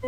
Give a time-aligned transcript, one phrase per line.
[0.00, 0.06] A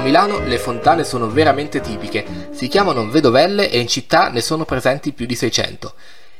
[0.00, 5.10] Milano le fontane sono veramente tipiche, si chiamano vedovelle e in città ne sono presenti
[5.12, 5.94] più di 600.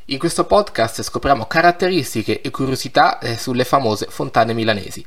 [0.07, 5.05] In questo podcast scopriamo caratteristiche e curiosità eh, sulle famose fontane milanesi.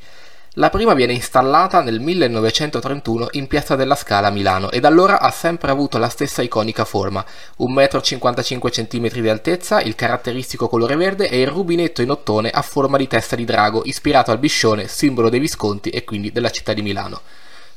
[0.55, 5.21] La prima viene installata nel 1931 in Piazza della Scala a Milano e da allora
[5.21, 7.23] ha sempre avuto la stessa iconica forma,
[7.59, 12.97] 1,55 m di altezza, il caratteristico colore verde e il rubinetto in ottone a forma
[12.97, 16.81] di testa di drago, ispirato al biscione, simbolo dei Visconti e quindi della città di
[16.81, 17.21] Milano.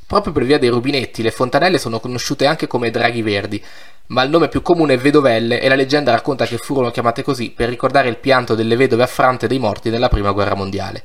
[0.04, 3.64] Proprio per via dei rubinetti, le fontanelle sono conosciute anche come draghi verdi,
[4.06, 7.50] ma il nome più comune è vedovelle e la leggenda racconta che furono chiamate così
[7.50, 11.04] per ricordare il pianto delle vedove affrante dei morti nella prima guerra mondiale.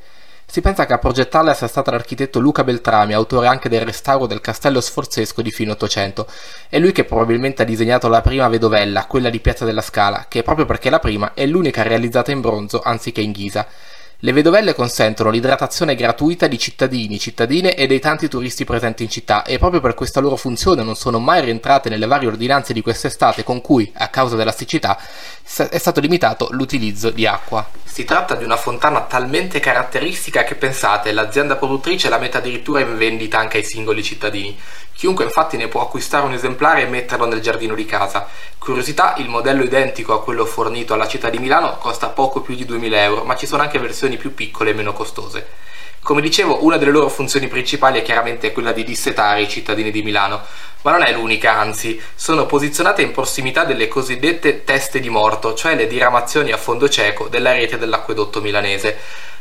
[0.51, 4.41] Si pensa che a progettarla sia stato l'architetto Luca Beltrami, autore anche del restauro del
[4.41, 6.25] castello sforzesco di fine Ottocento.
[6.67, 10.41] È lui che probabilmente ha disegnato la prima vedovella, quella di Piazza della Scala, che
[10.41, 13.67] proprio perché la prima è l'unica realizzata in bronzo anziché in ghisa.
[14.21, 19.43] Le vedovelle consentono l'idratazione gratuita di cittadini, cittadine e dei tanti turisti presenti in città
[19.43, 23.45] e proprio per questa loro funzione non sono mai rientrate nelle varie ordinanze di quest'estate
[23.45, 24.99] con cui, a causa della siccità,
[25.69, 27.65] è stato limitato l'utilizzo di acqua.
[27.85, 32.97] Si tratta di una fontana talmente caratteristica che pensate, l'azienda produttrice la mette addirittura in
[32.97, 34.57] vendita anche ai singoli cittadini.
[34.99, 38.27] Chiunque infatti ne può acquistare un esemplare e metterlo nel giardino di casa.
[38.57, 42.65] Curiosità, il modello identico a quello fornito alla città di Milano costa poco più di
[42.65, 45.47] 2000 euro, ma ci sono anche versioni più piccole e meno costose.
[46.01, 50.01] Come dicevo, una delle loro funzioni principali è chiaramente quella di dissetare i cittadini di
[50.01, 50.41] Milano,
[50.81, 55.75] ma non è l'unica, anzi, sono posizionate in prossimità delle cosiddette teste di morto, cioè
[55.75, 58.97] le diramazioni a fondo cieco della rete dell'acquedotto milanese.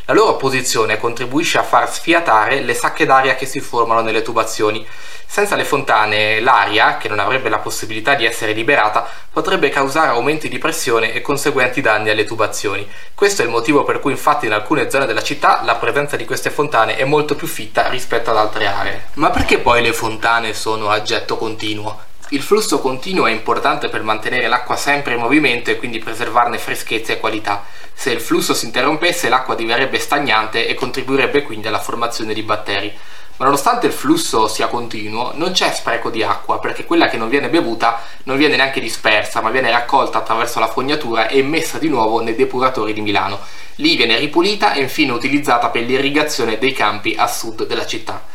[0.07, 4.87] La loro posizione contribuisce a far sfiatare le sacche d'aria che si formano nelle tubazioni,
[5.31, 10.49] senza le fontane l'aria, che non avrebbe la possibilità di essere liberata, potrebbe causare aumenti
[10.49, 12.91] di pressione e conseguenti danni alle tubazioni.
[13.13, 16.25] Questo è il motivo per cui infatti in alcune zone della città la presenza di
[16.25, 19.09] queste fontane è molto più fitta rispetto ad altre aree.
[19.15, 22.07] Ma perché poi le fontane sono a getto continuo?
[22.31, 27.13] Il flusso continuo è importante per mantenere l'acqua sempre in movimento e quindi preservarne freschezza
[27.13, 27.65] e qualità.
[27.93, 32.97] Se il flusso si interrompesse l'acqua diverrebbe stagnante e contribuirebbe quindi alla formazione di batteri
[33.39, 37.29] ma nonostante il flusso sia continuo non c'è spreco di acqua perché quella che non
[37.29, 41.89] viene bevuta non viene neanche dispersa ma viene raccolta attraverso la fognatura e messa di
[41.89, 43.39] nuovo nei depuratori di Milano.
[43.77, 48.28] Lì viene ripulita e infine utilizzata per l'irrigazione dei campi a sud della città.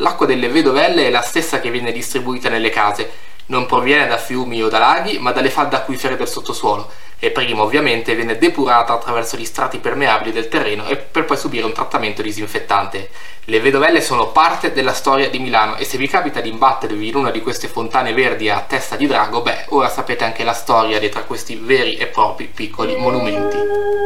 [0.00, 3.10] L'acqua delle vedovelle è la stessa che viene distribuita nelle case,
[3.46, 7.62] non proviene da fiumi o da laghi ma dalle falde acquifere del sottosuolo e prima
[7.62, 12.22] ovviamente viene depurata attraverso gli strati permeabili del terreno e per poi subire un trattamento
[12.22, 13.10] disinfettante.
[13.44, 17.16] Le vedovelle sono parte della storia di Milano e se vi capita di imbattervi in
[17.16, 20.98] una di queste fontane verdi a testa di drago, beh, ora sapete anche la storia
[20.98, 23.99] dietro a questi veri e propri piccoli monumenti.